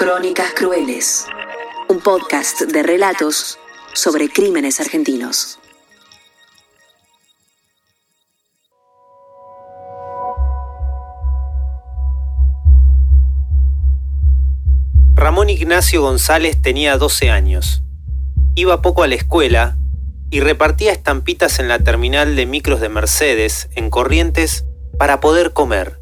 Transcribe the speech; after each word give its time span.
Crónicas 0.00 0.54
Crueles, 0.54 1.26
un 1.90 2.00
podcast 2.00 2.62
de 2.62 2.82
relatos 2.82 3.58
sobre 3.92 4.30
crímenes 4.30 4.80
argentinos. 4.80 5.58
Ramón 15.14 15.50
Ignacio 15.50 16.00
González 16.00 16.62
tenía 16.62 16.96
12 16.96 17.28
años. 17.28 17.82
Iba 18.54 18.80
poco 18.80 19.02
a 19.02 19.06
la 19.06 19.16
escuela 19.16 19.76
y 20.30 20.40
repartía 20.40 20.92
estampitas 20.92 21.58
en 21.58 21.68
la 21.68 21.78
terminal 21.78 22.36
de 22.36 22.46
micros 22.46 22.80
de 22.80 22.88
Mercedes, 22.88 23.68
en 23.74 23.90
Corrientes, 23.90 24.64
para 24.98 25.20
poder 25.20 25.52
comer. 25.52 26.00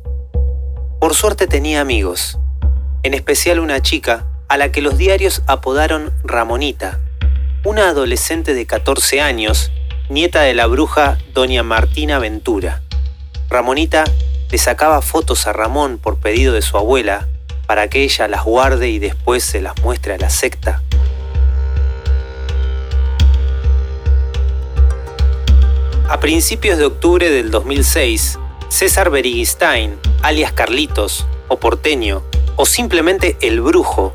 Por 1.01 1.15
suerte 1.15 1.49
tenía 1.49 1.81
amigos, 1.81 2.39
en 3.03 3.15
especial 3.15 3.61
una 3.61 3.81
chica 3.81 4.27
a 4.49 4.57
la 4.57 4.73
que 4.73 4.83
los 4.83 4.99
diarios 4.99 5.43
apodaron 5.47 6.13
Ramonita, 6.25 7.01
una 7.65 7.89
adolescente 7.89 8.55
de 8.55 8.67
14 8.67 9.21
años, 9.21 9.71
nieta 10.09 10.43
de 10.43 10.55
la 10.55 10.67
bruja 10.67 11.19
doña 11.35 11.63
Martina 11.63 12.19
Ventura. 12.19 12.83
Ramonita 13.51 14.05
le 14.51 14.59
sacaba 14.59 15.03
fotos 15.03 15.47
a 15.47 15.53
Ramón 15.53 15.99
por 15.99 16.19
pedido 16.19 16.55
de 16.55 16.63
su 16.63 16.77
abuela 16.77 17.29
para 17.67 17.89
que 17.89 18.03
ella 18.03 18.29
las 18.29 18.45
guarde 18.45 18.89
y 18.89 18.99
después 18.99 19.45
se 19.45 19.61
las 19.61 19.81
muestre 19.83 20.15
a 20.15 20.19
la 20.19 20.31
secta. 20.31 20.83
A 26.09 26.21
principios 26.21 26.79
de 26.79 26.87
octubre 26.87 27.31
del 27.31 27.51
2006, 27.51 28.39
César 28.71 29.11
Beriguistain, 29.11 29.99
alias 30.23 30.53
Carlitos, 30.53 31.27
o 31.49 31.59
Porteño, 31.59 32.23
o 32.59 32.67
simplemente 32.67 33.39
el 33.41 33.61
Brujo, 33.61 34.13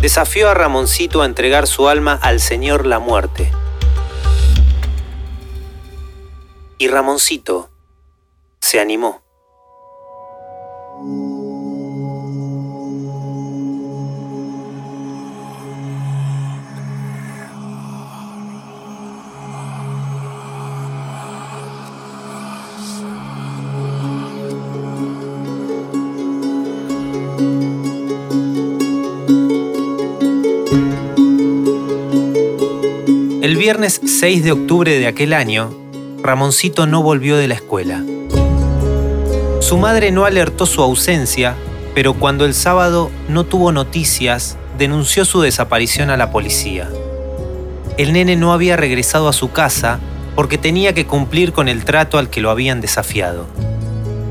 desafió 0.00 0.48
a 0.48 0.54
Ramoncito 0.54 1.20
a 1.20 1.26
entregar 1.26 1.66
su 1.66 1.88
alma 1.88 2.18
al 2.20 2.40
Señor 2.40 2.86
la 2.86 2.98
Muerte. 2.98 3.52
Y 6.78 6.88
Ramoncito 6.88 7.70
se 8.60 8.80
animó. 8.80 9.21
Viernes 33.62 34.00
6 34.04 34.42
de 34.42 34.50
octubre 34.50 34.98
de 34.98 35.06
aquel 35.06 35.32
año, 35.32 35.72
Ramoncito 36.20 36.88
no 36.88 37.00
volvió 37.00 37.36
de 37.36 37.46
la 37.46 37.54
escuela. 37.54 38.02
Su 39.60 39.78
madre 39.78 40.10
no 40.10 40.24
alertó 40.24 40.66
su 40.66 40.82
ausencia, 40.82 41.54
pero 41.94 42.14
cuando 42.14 42.44
el 42.44 42.54
sábado 42.54 43.12
no 43.28 43.44
tuvo 43.44 43.70
noticias, 43.70 44.56
denunció 44.78 45.24
su 45.24 45.42
desaparición 45.42 46.10
a 46.10 46.16
la 46.16 46.32
policía. 46.32 46.90
El 47.98 48.14
nene 48.14 48.34
no 48.34 48.52
había 48.52 48.76
regresado 48.76 49.28
a 49.28 49.32
su 49.32 49.52
casa 49.52 50.00
porque 50.34 50.58
tenía 50.58 50.92
que 50.92 51.06
cumplir 51.06 51.52
con 51.52 51.68
el 51.68 51.84
trato 51.84 52.18
al 52.18 52.30
que 52.30 52.40
lo 52.40 52.50
habían 52.50 52.80
desafiado. 52.80 53.46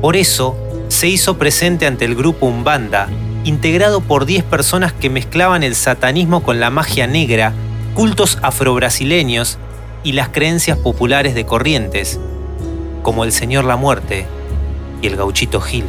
Por 0.02 0.14
eso, 0.14 0.58
se 0.88 1.08
hizo 1.08 1.38
presente 1.38 1.86
ante 1.86 2.04
el 2.04 2.16
grupo 2.16 2.44
Umbanda, 2.44 3.08
integrado 3.44 4.02
por 4.02 4.26
10 4.26 4.44
personas 4.44 4.92
que 4.92 5.08
mezclaban 5.08 5.62
el 5.62 5.74
satanismo 5.74 6.42
con 6.42 6.60
la 6.60 6.68
magia 6.68 7.06
negra 7.06 7.54
cultos 7.94 8.38
afrobrasileños 8.42 9.58
y 10.02 10.12
las 10.12 10.30
creencias 10.30 10.78
populares 10.78 11.34
de 11.34 11.44
Corrientes, 11.44 12.18
como 13.02 13.24
el 13.24 13.32
Señor 13.32 13.64
la 13.64 13.76
Muerte 13.76 14.26
y 15.02 15.06
el 15.06 15.16
Gauchito 15.16 15.60
Gil. 15.60 15.84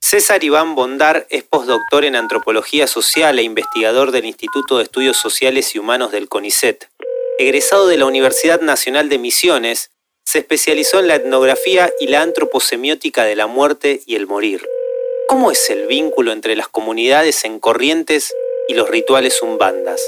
César 0.00 0.44
Iván 0.44 0.74
Bondar 0.74 1.26
es 1.30 1.42
postdoctor 1.44 2.04
en 2.04 2.14
Antropología 2.14 2.86
Social 2.86 3.38
e 3.38 3.42
investigador 3.42 4.12
del 4.12 4.26
Instituto 4.26 4.76
de 4.76 4.84
Estudios 4.84 5.16
Sociales 5.16 5.74
y 5.74 5.78
Humanos 5.78 6.12
del 6.12 6.28
CONICET. 6.28 6.88
Egresado 7.38 7.88
de 7.88 7.96
la 7.96 8.06
Universidad 8.06 8.60
Nacional 8.60 9.08
de 9.08 9.18
Misiones, 9.18 9.90
se 10.24 10.38
especializó 10.38 11.00
en 11.00 11.08
la 11.08 11.16
etnografía 11.16 11.92
y 12.00 12.08
la 12.08 12.22
antroposemiótica 12.22 13.24
de 13.24 13.36
la 13.36 13.46
muerte 13.46 14.00
y 14.06 14.16
el 14.16 14.26
morir. 14.26 14.62
¿Cómo 15.28 15.50
es 15.50 15.70
el 15.70 15.86
vínculo 15.86 16.32
entre 16.32 16.56
las 16.56 16.68
comunidades 16.68 17.44
en 17.44 17.58
corrientes 17.58 18.34
y 18.68 18.74
los 18.74 18.88
rituales 18.88 19.42
umbandas? 19.42 20.00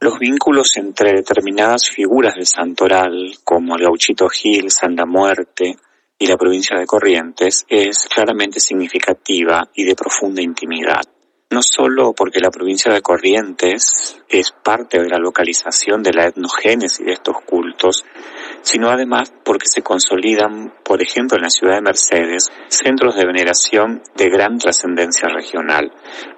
Los 0.00 0.18
vínculos 0.18 0.76
entre 0.76 1.12
determinadas 1.12 1.88
figuras 1.90 2.34
del 2.34 2.46
santoral, 2.46 3.34
como 3.44 3.76
el 3.76 3.82
gauchito 3.82 4.28
Gil, 4.28 4.70
San 4.70 4.94
la 4.94 5.06
Muerte 5.06 5.76
y 6.18 6.26
la 6.26 6.36
provincia 6.36 6.78
de 6.78 6.86
Corrientes, 6.86 7.66
es 7.68 8.06
claramente 8.06 8.60
significativa 8.60 9.68
y 9.74 9.84
de 9.84 9.94
profunda 9.96 10.40
intimidad 10.40 11.02
no 11.50 11.62
solo 11.62 12.12
porque 12.12 12.40
la 12.40 12.50
provincia 12.50 12.92
de 12.92 13.00
Corrientes 13.00 14.20
es 14.28 14.52
parte 14.52 15.00
de 15.00 15.08
la 15.08 15.18
localización 15.18 16.02
de 16.02 16.12
la 16.12 16.26
etnogénesis 16.26 17.04
de 17.04 17.12
estos 17.12 17.40
cultos, 17.46 18.04
sino 18.62 18.90
además 18.90 19.32
porque 19.44 19.66
se 19.66 19.82
consolidan, 19.82 20.72
por 20.84 21.02
ejemplo, 21.02 21.36
en 21.36 21.42
la 21.42 21.50
ciudad 21.50 21.76
de 21.76 21.82
Mercedes, 21.82 22.50
centros 22.68 23.16
de 23.16 23.26
veneración 23.26 24.02
de 24.16 24.28
gran 24.28 24.58
trascendencia 24.58 25.28
regional, 25.28 25.92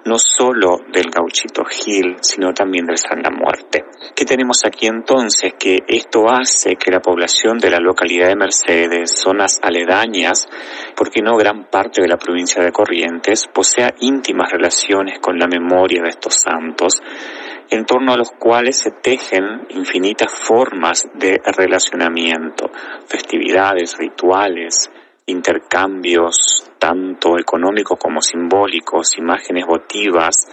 no 0.05 0.17
solo 0.17 0.77
del 0.91 1.09
gauchito 1.09 1.63
Gil, 1.65 2.17
sino 2.21 2.53
también 2.53 2.85
del 2.85 2.97
San 2.97 3.21
la 3.21 3.29
Muerte. 3.29 3.83
¿Qué 4.15 4.25
tenemos 4.25 4.61
aquí 4.65 4.87
entonces? 4.87 5.53
Que 5.57 5.79
esto 5.87 6.29
hace 6.29 6.75
que 6.75 6.91
la 6.91 6.99
población 6.99 7.57
de 7.57 7.69
la 7.69 7.79
localidad 7.79 8.27
de 8.27 8.35
Mercedes, 8.35 9.11
zonas 9.19 9.59
aledañas, 9.61 10.47
porque 10.95 11.21
no 11.21 11.37
gran 11.37 11.69
parte 11.69 12.01
de 12.01 12.07
la 12.07 12.17
provincia 12.17 12.63
de 12.63 12.71
Corrientes, 12.71 13.47
posea 13.53 13.93
íntimas 13.99 14.51
relaciones 14.51 15.19
con 15.19 15.37
la 15.37 15.47
memoria 15.47 16.01
de 16.03 16.09
estos 16.09 16.35
santos, 16.35 17.01
en 17.69 17.85
torno 17.85 18.13
a 18.13 18.17
los 18.17 18.31
cuales 18.31 18.77
se 18.77 18.91
tejen 18.91 19.65
infinitas 19.69 20.31
formas 20.31 21.07
de 21.15 21.39
relacionamiento, 21.45 22.10
festividades, 23.07 23.97
rituales, 23.97 24.89
intercambios 25.25 26.71
tanto 26.81 27.37
económicos 27.37 27.99
como 27.99 28.21
simbólicos, 28.21 29.15
imágenes 29.17 29.67
votivas 29.67 30.47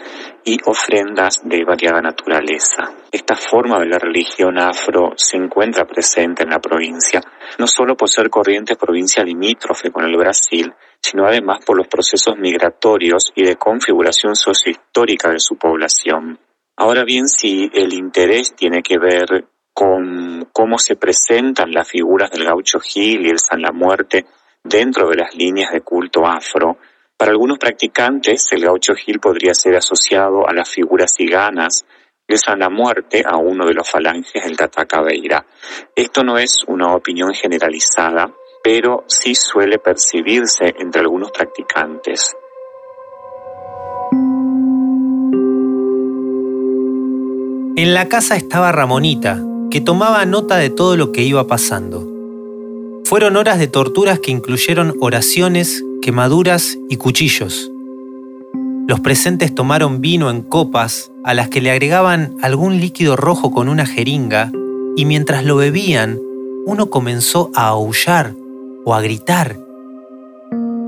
y 0.45 0.59
ofrendas 0.67 1.41
de 1.43 1.65
variada 1.65 2.03
naturaleza. 2.03 2.93
Esta 3.11 3.35
forma 3.35 3.79
de 3.79 3.87
la 3.87 3.99
religión 3.99 4.59
afro 4.59 5.13
se 5.17 5.39
encuentra 5.39 5.87
presente 5.87 6.43
en 6.43 6.51
la 6.51 6.59
provincia, 6.59 7.23
no 7.59 7.67
solo 7.67 7.97
por 7.97 8.11
ser 8.11 8.29
Corrientes 8.29 8.77
provincia 8.77 9.25
limítrofe 9.25 9.91
con 9.91 10.05
el 10.05 10.17
Brasil, 10.19 10.71
sino 11.01 11.25
además 11.25 11.65
por 11.65 11.79
los 11.79 11.89
procesos 11.89 12.37
migratorios 12.37 13.33
y 13.35 13.45
de 13.45 13.57
configuración 13.57 14.37
sociohistórica 14.37 15.31
de 15.31 15.41
su 15.41 15.57
población. 15.57 16.39
Ahora 16.77 17.05
bien, 17.05 17.27
si 17.27 17.71
el 17.73 17.95
interés 17.95 18.55
tiene 18.55 18.83
que 18.83 18.99
ver 18.99 19.47
con 19.78 20.49
cómo 20.53 20.77
se 20.77 20.97
presentan 20.97 21.71
las 21.71 21.89
figuras 21.89 22.33
del 22.33 22.44
gaucho 22.44 22.81
Gil 22.81 23.25
y 23.25 23.31
el 23.31 23.39
San 23.39 23.62
la 23.62 23.71
Muerte 23.71 24.27
dentro 24.65 25.09
de 25.09 25.15
las 25.15 25.37
líneas 25.37 25.71
de 25.71 25.83
culto 25.83 26.27
afro, 26.27 26.78
para 27.16 27.31
algunos 27.31 27.59
practicantes 27.59 28.49
el 28.50 28.65
gaucho 28.65 28.94
Gil 28.97 29.21
podría 29.21 29.55
ser 29.55 29.77
asociado 29.77 30.49
a 30.49 30.53
las 30.53 30.69
figuras 30.69 31.15
ciganas 31.16 31.87
de 32.27 32.37
San 32.37 32.59
la 32.59 32.71
Muerte 32.71 33.22
a 33.25 33.37
uno 33.37 33.66
de 33.66 33.75
los 33.75 33.89
falanges 33.89 34.43
del 34.43 34.56
Tatacabeira. 34.56 35.47
Esto 35.95 36.25
no 36.25 36.39
es 36.39 36.65
una 36.66 36.93
opinión 36.93 37.33
generalizada, 37.33 38.34
pero 38.65 39.04
sí 39.07 39.36
suele 39.36 39.78
percibirse 39.78 40.75
entre 40.77 41.03
algunos 41.03 41.30
practicantes. 41.30 42.34
En 47.77 47.95
la 47.95 48.09
casa 48.09 48.34
estaba 48.34 48.72
Ramonita, 48.72 49.41
que 49.70 49.80
tomaba 49.80 50.24
nota 50.24 50.56
de 50.56 50.70
todo 50.70 50.97
lo 50.97 51.12
que 51.12 51.22
iba 51.22 51.47
pasando. 51.47 52.06
Fueron 53.04 53.36
horas 53.36 53.59
de 53.59 53.66
torturas 53.66 54.18
que 54.18 54.30
incluyeron 54.30 54.94
oraciones, 55.00 55.84
quemaduras 56.00 56.78
y 56.88 56.97
cuchillos. 56.97 57.70
Los 58.86 59.00
presentes 59.00 59.54
tomaron 59.54 60.00
vino 60.00 60.30
en 60.30 60.41
copas 60.41 61.10
a 61.24 61.34
las 61.34 61.48
que 61.48 61.60
le 61.60 61.70
agregaban 61.70 62.36
algún 62.41 62.80
líquido 62.80 63.16
rojo 63.16 63.50
con 63.50 63.68
una 63.68 63.84
jeringa 63.84 64.50
y 64.97 65.04
mientras 65.04 65.44
lo 65.44 65.56
bebían, 65.56 66.18
uno 66.65 66.88
comenzó 66.88 67.50
a 67.54 67.68
aullar 67.68 68.34
o 68.84 68.94
a 68.94 69.03
gritar. 69.03 69.59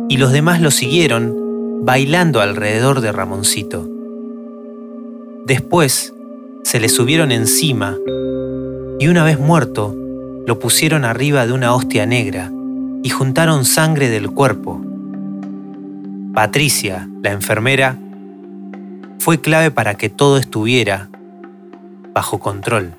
Y 0.09 0.17
los 0.17 0.33
demás 0.33 0.61
lo 0.63 0.71
siguieron, 0.71 1.85
bailando 1.85 2.41
alrededor 2.41 3.03
de 3.03 3.13
Ramoncito. 3.13 3.87
Después, 5.45 6.15
se 6.65 6.81
le 6.81 6.89
subieron 6.89 7.33
encima 7.33 7.97
y 9.01 9.09
una 9.09 9.25
vez 9.25 9.41
muerto, 9.41 9.97
lo 10.47 10.59
pusieron 10.59 11.07
arriba 11.07 11.47
de 11.47 11.55
una 11.55 11.75
hostia 11.75 12.05
negra 12.05 12.53
y 13.03 13.09
juntaron 13.09 13.65
sangre 13.65 14.11
del 14.11 14.31
cuerpo. 14.31 14.79
Patricia, 16.35 17.09
la 17.23 17.33
enfermera, 17.33 17.97
fue 19.19 19.41
clave 19.41 19.71
para 19.71 19.95
que 19.95 20.11
todo 20.11 20.37
estuviera 20.37 21.09
bajo 22.13 22.41
control. 22.41 22.93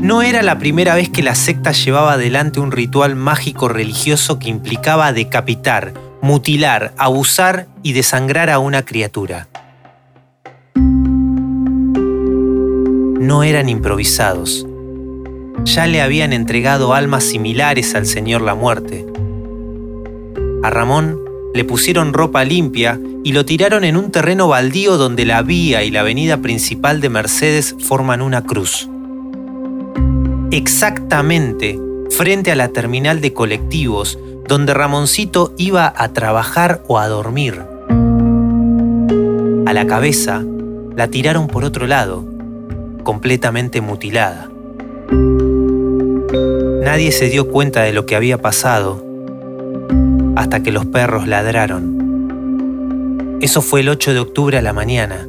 No 0.00 0.22
era 0.22 0.42
la 0.42 0.58
primera 0.58 0.94
vez 0.94 1.10
que 1.10 1.22
la 1.22 1.34
secta 1.34 1.72
llevaba 1.72 2.14
adelante 2.14 2.60
un 2.60 2.72
ritual 2.72 3.14
mágico 3.14 3.68
religioso 3.68 4.38
que 4.38 4.48
implicaba 4.48 5.12
decapitar, 5.12 5.92
mutilar, 6.22 6.94
abusar 6.96 7.66
y 7.82 7.92
desangrar 7.92 8.48
a 8.48 8.58
una 8.58 8.84
criatura. 8.84 9.48
No 13.20 13.42
eran 13.42 13.68
improvisados. 13.68 14.66
Ya 15.64 15.86
le 15.86 16.00
habían 16.00 16.32
entregado 16.32 16.94
almas 16.94 17.24
similares 17.24 17.94
al 17.94 18.06
Señor 18.06 18.40
la 18.40 18.54
muerte. 18.54 19.04
A 20.62 20.70
Ramón 20.70 21.18
le 21.52 21.64
pusieron 21.64 22.14
ropa 22.14 22.44
limpia 22.44 22.98
y 23.24 23.32
lo 23.32 23.44
tiraron 23.44 23.84
en 23.84 23.96
un 23.96 24.10
terreno 24.10 24.48
baldío 24.48 24.96
donde 24.96 25.26
la 25.26 25.42
vía 25.42 25.82
y 25.82 25.90
la 25.90 26.00
avenida 26.00 26.38
principal 26.38 27.00
de 27.00 27.10
Mercedes 27.10 27.76
forman 27.78 28.22
una 28.22 28.42
cruz 28.42 28.88
exactamente 30.52 31.78
frente 32.12 32.52
a 32.52 32.56
la 32.56 32.68
terminal 32.68 33.20
de 33.20 33.32
colectivos 33.32 34.18
donde 34.46 34.74
Ramoncito 34.74 35.54
iba 35.56 35.92
a 35.96 36.12
trabajar 36.12 36.84
o 36.86 36.98
a 36.98 37.08
dormir. 37.08 37.62
A 39.66 39.72
la 39.72 39.86
cabeza 39.86 40.44
la 40.94 41.08
tiraron 41.08 41.48
por 41.48 41.64
otro 41.64 41.86
lado, 41.86 42.24
completamente 43.02 43.80
mutilada. 43.80 44.50
Nadie 46.84 47.12
se 47.12 47.30
dio 47.30 47.48
cuenta 47.48 47.82
de 47.82 47.94
lo 47.94 48.04
que 48.04 48.14
había 48.14 48.38
pasado 48.38 49.02
hasta 50.36 50.62
que 50.62 50.70
los 50.70 50.84
perros 50.84 51.26
ladraron. 51.26 53.38
Eso 53.40 53.62
fue 53.62 53.80
el 53.80 53.88
8 53.88 54.12
de 54.12 54.20
octubre 54.20 54.58
a 54.58 54.62
la 54.62 54.74
mañana. 54.74 55.26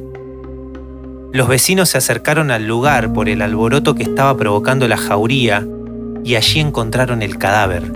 Los 1.32 1.48
vecinos 1.48 1.88
se 1.88 1.98
acercaron 1.98 2.50
al 2.50 2.66
lugar 2.66 3.12
por 3.12 3.28
el 3.28 3.42
alboroto 3.42 3.94
que 3.94 4.02
estaba 4.02 4.36
provocando 4.36 4.86
la 4.86 4.98
jauría 4.98 5.66
y 6.24 6.36
allí 6.36 6.60
encontraron 6.60 7.22
el 7.22 7.38
cadáver. 7.38 7.92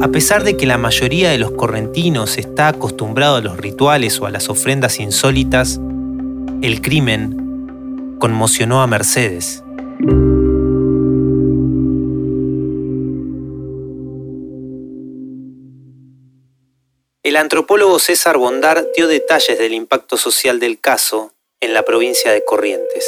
A 0.00 0.08
pesar 0.08 0.44
de 0.44 0.56
que 0.56 0.66
la 0.66 0.78
mayoría 0.78 1.30
de 1.30 1.38
los 1.38 1.50
correntinos 1.50 2.38
está 2.38 2.68
acostumbrado 2.68 3.36
a 3.36 3.40
los 3.40 3.56
rituales 3.56 4.20
o 4.20 4.26
a 4.26 4.30
las 4.30 4.48
ofrendas 4.48 5.00
insólitas, 5.00 5.80
el 6.62 6.80
crimen 6.80 8.16
conmocionó 8.20 8.80
a 8.80 8.86
Mercedes. 8.86 9.62
El 17.22 17.36
antropólogo 17.36 17.98
César 17.98 18.36
Bondar 18.38 18.86
dio 18.94 19.08
detalles 19.08 19.58
del 19.58 19.72
impacto 19.72 20.16
social 20.16 20.60
del 20.60 20.78
caso 20.78 21.32
en 21.60 21.74
la 21.74 21.82
provincia 21.82 22.30
de 22.30 22.44
Corrientes. 22.44 23.04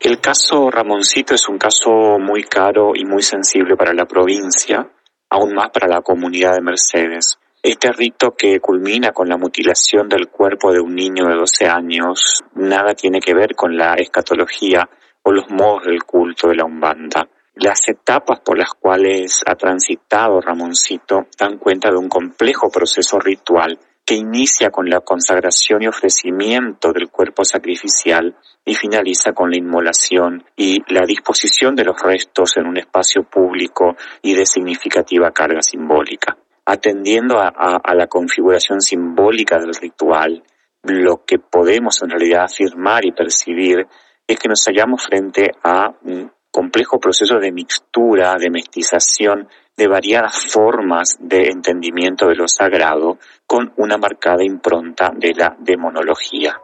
El 0.00 0.18
caso 0.18 0.70
Ramoncito 0.70 1.34
es 1.34 1.46
un 1.50 1.58
caso 1.58 2.18
muy 2.18 2.44
caro 2.44 2.92
y 2.94 3.04
muy 3.04 3.20
sensible 3.20 3.76
para 3.76 3.92
la 3.92 4.06
provincia, 4.06 4.90
aún 5.28 5.52
más 5.52 5.68
para 5.68 5.88
la 5.88 6.00
comunidad 6.00 6.54
de 6.54 6.62
Mercedes. 6.62 7.38
Este 7.62 7.92
rito 7.92 8.34
que 8.34 8.60
culmina 8.60 9.12
con 9.12 9.28
la 9.28 9.36
mutilación 9.36 10.08
del 10.08 10.28
cuerpo 10.28 10.72
de 10.72 10.80
un 10.80 10.94
niño 10.94 11.26
de 11.26 11.34
12 11.34 11.66
años 11.66 12.42
nada 12.54 12.94
tiene 12.94 13.20
que 13.20 13.34
ver 13.34 13.54
con 13.54 13.76
la 13.76 13.92
escatología 13.92 14.88
o 15.22 15.32
los 15.32 15.50
modos 15.50 15.84
del 15.84 16.02
culto 16.04 16.48
de 16.48 16.56
la 16.56 16.64
Umbanda. 16.64 17.28
Las 17.56 17.86
etapas 17.86 18.40
por 18.40 18.56
las 18.56 18.70
cuales 18.70 19.42
ha 19.46 19.54
transitado 19.54 20.40
Ramoncito 20.40 21.26
dan 21.38 21.58
cuenta 21.58 21.90
de 21.90 21.98
un 21.98 22.08
complejo 22.08 22.70
proceso 22.70 23.18
ritual 23.18 23.78
que 24.10 24.16
inicia 24.16 24.70
con 24.70 24.90
la 24.90 25.02
consagración 25.02 25.84
y 25.84 25.86
ofrecimiento 25.86 26.92
del 26.92 27.10
cuerpo 27.10 27.44
sacrificial 27.44 28.34
y 28.64 28.74
finaliza 28.74 29.32
con 29.32 29.52
la 29.52 29.56
inmolación 29.56 30.42
y 30.56 30.78
la 30.92 31.06
disposición 31.06 31.76
de 31.76 31.84
los 31.84 31.94
restos 32.02 32.56
en 32.56 32.66
un 32.66 32.76
espacio 32.76 33.22
público 33.22 33.94
y 34.20 34.34
de 34.34 34.46
significativa 34.46 35.30
carga 35.30 35.62
simbólica. 35.62 36.36
Atendiendo 36.66 37.38
a, 37.38 37.50
a 37.50 37.94
la 37.94 38.08
configuración 38.08 38.80
simbólica 38.80 39.60
del 39.60 39.76
ritual, 39.76 40.42
lo 40.82 41.24
que 41.24 41.38
podemos 41.38 42.02
en 42.02 42.10
realidad 42.10 42.46
afirmar 42.46 43.04
y 43.04 43.12
percibir 43.12 43.86
es 44.26 44.38
que 44.40 44.48
nos 44.48 44.64
hallamos 44.64 45.06
frente 45.06 45.52
a 45.62 45.88
un 46.02 46.32
complejo 46.50 46.98
proceso 46.98 47.38
de 47.38 47.52
mixtura, 47.52 48.34
de 48.40 48.50
mestización, 48.50 49.48
de 49.80 49.88
variadas 49.88 50.34
formas 50.50 51.16
de 51.20 51.48
entendimiento 51.48 52.28
de 52.28 52.34
lo 52.34 52.46
sagrado, 52.46 53.16
con 53.46 53.72
una 53.78 53.96
marcada 53.96 54.44
impronta 54.44 55.10
de 55.16 55.32
la 55.32 55.56
demonología. 55.58 56.60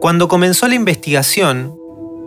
Cuando 0.00 0.28
comenzó 0.28 0.66
la 0.66 0.76
investigación, 0.76 1.76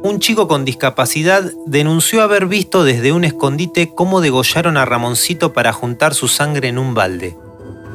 un 0.04 0.20
chico 0.20 0.48
con 0.48 0.64
discapacidad 0.64 1.44
denunció 1.66 2.22
haber 2.22 2.46
visto 2.46 2.84
desde 2.84 3.12
un 3.12 3.24
escondite 3.24 3.96
cómo 3.96 4.22
degollaron 4.22 4.78
a 4.78 4.86
Ramoncito 4.86 5.54
para 5.54 5.74
juntar 5.74 6.14
su 6.14 6.28
sangre 6.28 6.68
en 6.68 6.78
un 6.78 6.94
balde. 6.94 7.36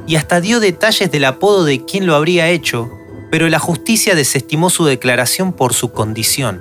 Y 0.09 0.17
hasta 0.17 0.41
dio 0.41 0.59
detalles 0.59 1.13
del 1.13 1.27
apodo 1.27 1.65
de 1.65 1.85
quién 1.85 2.09
lo 2.09 2.17
habría 2.17 2.49
hecho, 2.49 2.91
pero 3.31 3.49
la 3.49 3.61
justicia 3.61 4.17
desestimó 4.17 4.69
su 4.69 4.85
declaración 4.85 5.53
por 5.53 5.75
su 5.75 5.93
condición. 5.93 6.61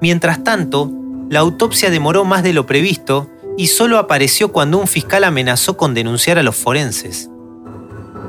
Mientras 0.00 0.42
tanto, 0.42 0.90
la 1.32 1.40
autopsia 1.40 1.88
demoró 1.88 2.26
más 2.26 2.42
de 2.42 2.52
lo 2.52 2.66
previsto 2.66 3.26
y 3.56 3.68
solo 3.68 3.96
apareció 3.98 4.52
cuando 4.52 4.76
un 4.76 4.86
fiscal 4.86 5.24
amenazó 5.24 5.78
con 5.78 5.94
denunciar 5.94 6.36
a 6.36 6.42
los 6.42 6.56
forenses. 6.56 7.30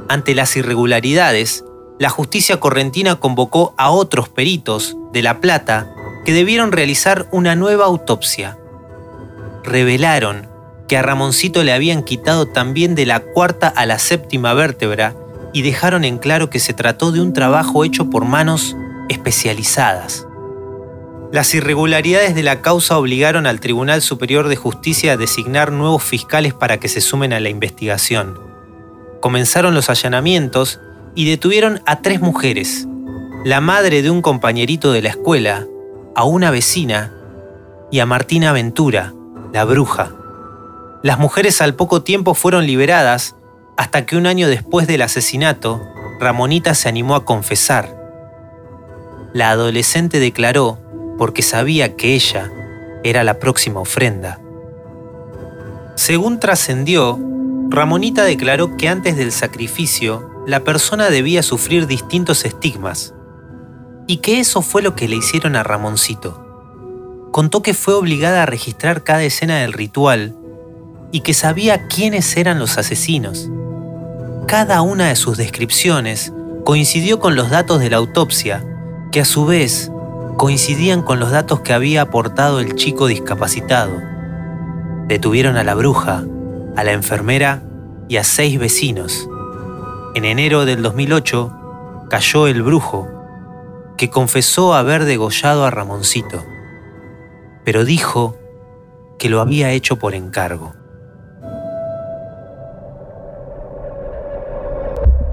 Ante 0.07 0.33
las 0.33 0.55
irregularidades, 0.55 1.65
la 2.00 2.07
justicia 2.09 2.61
correntina 2.61 3.17
convocó 3.17 3.73
a 3.77 3.91
otros 3.91 4.29
peritos 4.29 4.95
de 5.11 5.21
La 5.21 5.41
Plata 5.41 5.94
que 6.23 6.31
debieron 6.31 6.71
realizar 6.71 7.27
una 7.33 7.57
nueva 7.57 7.83
autopsia. 7.83 8.57
Revelaron 9.65 10.47
que 10.88 10.95
a 10.95 11.01
Ramoncito 11.01 11.61
le 11.65 11.73
habían 11.73 12.03
quitado 12.03 12.45
también 12.45 12.95
de 12.95 13.05
la 13.05 13.19
cuarta 13.19 13.67
a 13.67 13.86
la 13.86 14.00
séptima 14.00 14.53
vértebra 14.53 15.13
y 15.51 15.62
dejaron 15.62 16.05
en 16.05 16.19
claro 16.19 16.50
que 16.50 16.62
se 16.62 16.74
trató 16.74 17.12
de 17.12 17.19
un 17.19 17.33
trabajo 17.33 17.83
hecho 17.83 18.10
por 18.10 18.24
manos 18.24 18.77
especializadas. 19.10 20.25
Las 21.33 21.55
irregularidades 21.55 22.35
de 22.35 22.43
la 22.43 22.61
causa 22.61 22.95
obligaron 22.95 23.47
al 23.47 23.59
Tribunal 23.59 24.03
Superior 24.03 24.49
de 24.49 24.55
Justicia 24.55 25.13
a 25.13 25.17
designar 25.17 25.71
nuevos 25.71 26.03
fiscales 26.03 26.53
para 26.53 26.77
que 26.77 26.87
se 26.87 27.01
sumen 27.01 27.33
a 27.33 27.39
la 27.39 27.49
investigación. 27.49 28.39
Comenzaron 29.19 29.73
los 29.73 29.89
allanamientos 29.89 30.79
y 31.15 31.27
detuvieron 31.27 31.81
a 31.87 32.03
tres 32.03 32.21
mujeres, 32.21 32.87
la 33.45 33.61
madre 33.61 34.03
de 34.03 34.11
un 34.11 34.21
compañerito 34.21 34.91
de 34.91 35.01
la 35.01 35.09
escuela, 35.09 35.65
a 36.13 36.23
una 36.23 36.51
vecina 36.51 37.11
y 37.89 37.97
a 37.97 38.05
Martina 38.05 38.51
Ventura, 38.51 39.15
la 39.51 39.63
bruja. 39.63 40.11
Las 41.01 41.17
mujeres 41.17 41.61
al 41.61 41.73
poco 41.73 42.03
tiempo 42.03 42.35
fueron 42.35 42.67
liberadas 42.67 43.35
hasta 43.75 44.05
que 44.05 44.17
un 44.17 44.27
año 44.27 44.47
después 44.49 44.85
del 44.85 45.01
asesinato, 45.01 45.81
Ramonita 46.19 46.75
se 46.75 46.89
animó 46.89 47.15
a 47.15 47.25
confesar. 47.25 47.97
La 49.33 49.49
adolescente 49.49 50.19
declaró 50.19 50.82
porque 51.17 51.41
sabía 51.41 51.96
que 51.96 52.15
ella 52.15 52.51
era 53.03 53.24
la 53.24 53.39
próxima 53.39 53.79
ofrenda. 53.79 54.39
Según 55.96 56.39
trascendió, 56.39 57.20
Ramonita 57.70 58.24
declaró 58.24 58.77
que 58.77 58.89
antes 58.89 59.15
del 59.17 59.32
sacrificio 59.32 60.29
la 60.48 60.62
persona 60.62 61.10
debía 61.10 61.43
sufrir 61.43 61.88
distintos 61.88 62.46
estigmas 62.46 63.13
y 64.08 64.17
que 64.17 64.39
eso 64.39 64.62
fue 64.62 64.82
lo 64.82 64.96
que 64.96 65.08
le 65.08 65.15
hicieron 65.15 65.55
a 65.55 65.63
Ramoncito. 65.63 66.39
Contó 67.32 67.62
que 67.62 67.74
fue 67.74 67.93
obligada 67.93 68.43
a 68.43 68.46
registrar 68.46 69.03
cada 69.03 69.24
escena 69.24 69.60
del 69.60 69.74
ritual 69.74 70.36
y 71.12 71.22
que 71.22 71.34
sabía 71.34 71.88
quiénes 71.88 72.36
eran 72.38 72.60
los 72.60 72.77
asesinos 72.77 73.50
cada 74.53 74.82
una 74.82 75.08
de 75.08 75.15
sus 75.15 75.38
descripciones 75.38 76.34
coincidió 76.65 77.20
con 77.20 77.36
los 77.36 77.50
datos 77.50 77.79
de 77.79 77.89
la 77.89 77.98
autopsia, 77.98 78.63
que 79.12 79.22
a 79.22 79.25
su 79.25 79.46
vez 79.46 79.91
coincidían 80.37 81.01
con 81.01 81.19
los 81.19 81.31
datos 81.31 81.61
que 81.61 81.73
había 81.73 82.01
aportado 82.01 82.59
el 82.59 82.75
chico 82.75 83.07
discapacitado. 83.07 83.91
Detuvieron 85.07 85.57
a 85.57 85.63
la 85.63 85.75
bruja, 85.75 86.23
a 86.75 86.83
la 86.83 86.91
enfermera 86.91 87.63
y 88.09 88.17
a 88.17 88.23
seis 88.23 88.59
vecinos. 88.59 89.29
En 90.15 90.25
enero 90.25 90.65
del 90.65 90.81
2008 90.81 92.05
cayó 92.09 92.47
el 92.47 92.61
brujo, 92.63 93.09
que 93.97 94.09
confesó 94.09 94.73
haber 94.73 95.05
degollado 95.05 95.65
a 95.65 95.71
Ramoncito, 95.71 96.43
pero 97.63 97.85
dijo 97.85 98.37
que 99.19 99.29
lo 99.29 99.41
había 99.41 99.71
hecho 99.71 99.97
por 99.97 100.15
encargo. 100.15 100.73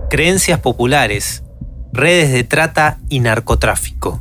Creencias 0.08 0.58
populares, 0.60 1.44
redes 1.92 2.32
de 2.32 2.44
trata 2.44 2.98
y 3.08 3.20
narcotráfico. 3.20 4.20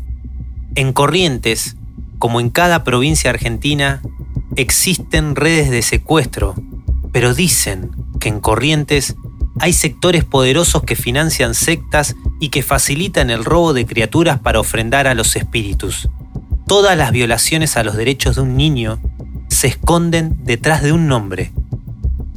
En 0.76 0.94
Corrientes, 0.94 1.76
como 2.20 2.40
en 2.40 2.50
cada 2.50 2.84
provincia 2.84 3.30
argentina, 3.30 4.02
existen 4.56 5.36
redes 5.36 5.70
de 5.70 5.82
secuestro, 5.82 6.56
pero 7.12 7.34
dicen 7.34 7.92
que 8.20 8.30
en 8.30 8.40
Corrientes 8.40 9.16
hay 9.60 9.74
sectores 9.74 10.24
poderosos 10.24 10.84
que 10.84 10.96
financian 10.96 11.54
sectas 11.54 12.16
y 12.40 12.50
que 12.50 12.64
facilitan 12.64 13.30
el 13.30 13.44
robo 13.44 13.74
de 13.74 13.86
criaturas 13.86 14.40
para 14.40 14.60
ofrendar 14.60 15.08
a 15.08 15.16
los 15.16 15.36
espíritus. 15.36 16.10
Todas 16.68 16.98
las 16.98 17.12
violaciones 17.12 17.76
a 17.76 17.84
los 17.84 17.96
derechos 17.96 18.36
de 18.36 18.44
un 18.44 18.56
niño 18.56 19.00
se 19.50 19.68
esconden 19.68 20.46
detrás 20.46 20.84
de 20.84 20.94
un 20.94 21.08
nombre, 21.08 21.52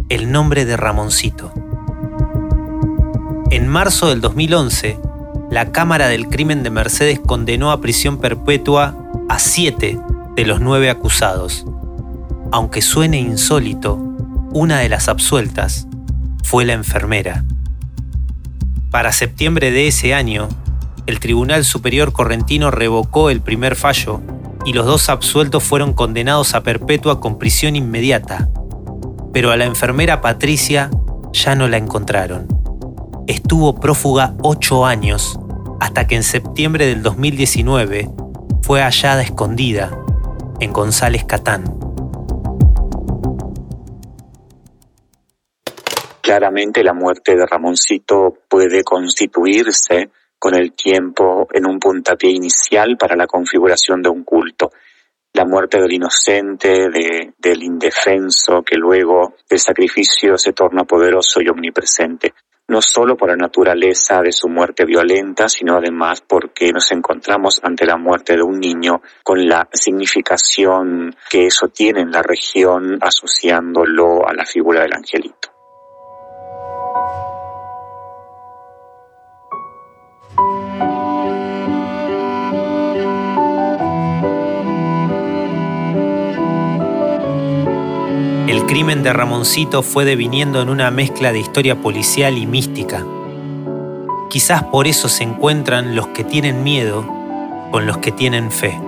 el 0.08 0.32
nombre 0.32 0.64
de 0.64 0.76
Ramoncito. 0.76 1.52
En 3.50 3.68
marzo 3.68 4.08
del 4.08 4.20
2011, 4.20 4.98
la 5.52 5.70
Cámara 5.70 6.08
del 6.08 6.28
Crimen 6.28 6.62
de 6.62 6.70
Mercedes 6.70 7.20
condenó 7.20 7.72
a 7.72 7.82
prisión 7.82 8.16
perpetua 8.16 8.96
a 9.28 9.38
siete 9.38 10.00
de 10.34 10.46
los 10.46 10.62
nueve 10.62 10.88
acusados. 10.88 11.66
Aunque 12.50 12.80
suene 12.80 13.20
insólito, 13.20 13.96
una 14.54 14.78
de 14.78 14.88
las 14.88 15.08
absueltas 15.08 15.86
fue 16.42 16.64
la 16.64 16.72
enfermera. 16.72 17.44
Para 18.90 19.12
septiembre 19.12 19.70
de 19.72 19.88
ese 19.88 20.14
año, 20.14 20.48
el 21.06 21.20
Tribunal 21.20 21.66
Superior 21.66 22.14
Correntino 22.14 22.70
revocó 22.70 23.28
el 23.28 23.42
primer 23.42 23.76
fallo 23.76 24.22
y 24.64 24.72
los 24.72 24.86
dos 24.86 25.10
absueltos 25.10 25.62
fueron 25.62 25.92
condenados 25.92 26.54
a 26.54 26.62
perpetua 26.62 27.20
con 27.20 27.38
prisión 27.38 27.76
inmediata. 27.76 28.48
Pero 29.34 29.50
a 29.50 29.58
la 29.58 29.66
enfermera 29.66 30.22
Patricia 30.22 30.88
ya 31.34 31.54
no 31.54 31.68
la 31.68 31.76
encontraron. 31.76 32.61
Estuvo 33.28 33.78
prófuga 33.78 34.34
ocho 34.42 34.84
años 34.84 35.38
hasta 35.78 36.08
que 36.08 36.16
en 36.16 36.24
septiembre 36.24 36.86
del 36.86 37.02
2019 37.02 38.08
fue 38.62 38.80
hallada 38.80 39.22
escondida 39.22 39.96
en 40.58 40.72
González 40.72 41.24
Catán. 41.24 41.62
Claramente 46.20 46.82
la 46.82 46.94
muerte 46.94 47.36
de 47.36 47.46
Ramoncito 47.46 48.38
puede 48.48 48.82
constituirse 48.82 50.10
con 50.36 50.56
el 50.56 50.72
tiempo 50.72 51.46
en 51.52 51.66
un 51.66 51.78
puntapié 51.78 52.30
inicial 52.30 52.96
para 52.98 53.14
la 53.14 53.28
configuración 53.28 54.02
de 54.02 54.08
un 54.08 54.24
culto. 54.24 54.72
La 55.34 55.44
muerte 55.44 55.80
del 55.80 55.92
inocente, 55.92 56.88
del 57.38 57.62
indefenso, 57.62 58.62
que 58.62 58.76
luego 58.76 59.34
el 59.48 59.60
sacrificio 59.60 60.36
se 60.36 60.52
torna 60.52 60.82
poderoso 60.82 61.40
y 61.40 61.48
omnipresente 61.48 62.34
no 62.72 62.80
solo 62.80 63.18
por 63.18 63.28
la 63.28 63.36
naturaleza 63.36 64.22
de 64.22 64.32
su 64.32 64.48
muerte 64.48 64.86
violenta, 64.86 65.46
sino 65.46 65.76
además 65.76 66.22
porque 66.26 66.72
nos 66.72 66.90
encontramos 66.90 67.60
ante 67.62 67.84
la 67.84 67.98
muerte 67.98 68.34
de 68.34 68.42
un 68.42 68.58
niño 68.58 69.02
con 69.22 69.46
la 69.46 69.68
significación 69.70 71.14
que 71.28 71.48
eso 71.48 71.68
tiene 71.68 72.00
en 72.00 72.10
la 72.10 72.22
región 72.22 72.98
asociándolo 73.02 74.26
a 74.26 74.32
la 74.32 74.46
figura 74.46 74.80
del 74.80 74.94
angelito. 74.94 75.51
Crimen 88.72 89.02
de 89.02 89.12
Ramoncito 89.12 89.82
fue 89.82 90.06
deviniendo 90.06 90.62
en 90.62 90.70
una 90.70 90.90
mezcla 90.90 91.30
de 91.30 91.38
historia 91.38 91.82
policial 91.82 92.38
y 92.38 92.46
mística. 92.46 93.04
Quizás 94.30 94.62
por 94.62 94.86
eso 94.86 95.10
se 95.10 95.24
encuentran 95.24 95.94
los 95.94 96.06
que 96.08 96.24
tienen 96.24 96.64
miedo 96.64 97.06
con 97.70 97.84
los 97.84 97.98
que 97.98 98.12
tienen 98.12 98.50
fe. 98.50 98.80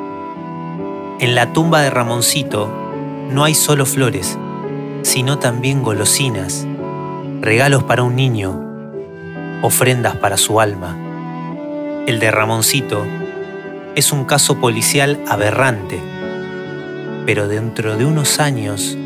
En 1.20 1.34
la 1.34 1.52
tumba 1.52 1.82
de 1.82 1.90
Ramoncito 1.90 2.70
no 3.30 3.44
hay 3.44 3.54
solo 3.54 3.84
flores, 3.84 4.38
sino 5.02 5.38
también 5.38 5.82
golosinas, 5.82 6.66
regalos 7.42 7.82
para 7.82 8.04
un 8.04 8.16
niño, 8.16 8.58
ofrendas 9.60 10.16
para 10.16 10.38
su 10.38 10.60
alma. 10.60 10.96
El 12.06 12.20
de 12.20 12.30
Ramoncito 12.30 13.04
es 13.96 14.12
un 14.12 14.24
caso 14.24 14.56
policial 14.56 15.20
aberrante, 15.28 16.00
pero 17.26 17.48
dentro 17.48 17.98
de 17.98 18.06
unos 18.06 18.40
años 18.40 18.96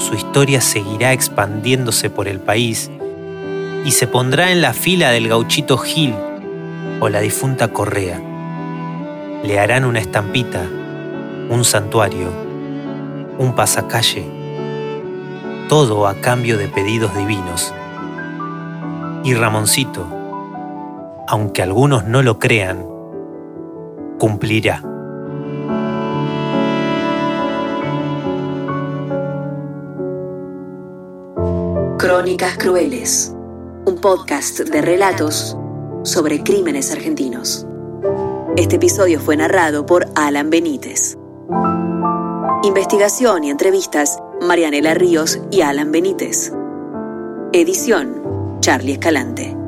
su 0.00 0.14
historia 0.14 0.62
seguirá 0.62 1.12
expandiéndose 1.12 2.08
por 2.08 2.26
el 2.26 2.40
país 2.40 2.90
y 3.84 3.90
se 3.90 4.06
pondrá 4.06 4.50
en 4.50 4.62
la 4.62 4.72
fila 4.72 5.10
del 5.10 5.28
gauchito 5.28 5.76
Gil 5.76 6.14
o 7.00 7.08
la 7.10 7.20
difunta 7.20 7.68
Correa. 7.68 8.20
Le 9.44 9.58
harán 9.58 9.84
una 9.84 10.00
estampita, 10.00 10.62
un 11.50 11.64
santuario, 11.64 12.28
un 13.38 13.54
pasacalle, 13.54 14.24
todo 15.68 16.06
a 16.06 16.14
cambio 16.14 16.56
de 16.56 16.68
pedidos 16.68 17.14
divinos. 17.14 17.74
Y 19.22 19.34
Ramoncito, 19.34 20.06
aunque 21.28 21.62
algunos 21.62 22.04
no 22.06 22.22
lo 22.22 22.38
crean, 22.38 22.86
cumplirá. 24.18 24.89
Crónicas 32.00 32.56
Crueles, 32.56 33.30
un 33.84 34.00
podcast 34.00 34.60
de 34.60 34.80
relatos 34.80 35.54
sobre 36.02 36.42
crímenes 36.42 36.90
argentinos. 36.92 37.66
Este 38.56 38.76
episodio 38.76 39.20
fue 39.20 39.36
narrado 39.36 39.84
por 39.84 40.06
Alan 40.14 40.48
Benítez. 40.48 41.18
Investigación 42.62 43.44
y 43.44 43.50
entrevistas, 43.50 44.18
Marianela 44.40 44.94
Ríos 44.94 45.40
y 45.50 45.60
Alan 45.60 45.92
Benítez. 45.92 46.54
Edición, 47.52 48.58
Charlie 48.60 48.92
Escalante. 48.92 49.59